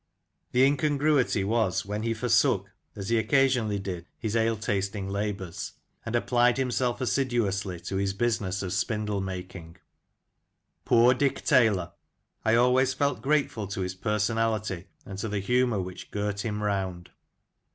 [0.51, 5.73] The incongruity was when he forsook, as he occasionally did, his ale tasting labours,
[6.07, 9.77] and applied himself assiduously to his business of spindle making.
[10.85, 11.91] Poor Dick Taylor!
[12.43, 16.63] I always felt grateful to his person ality, and to the humour which girt him
[16.63, 17.11] round.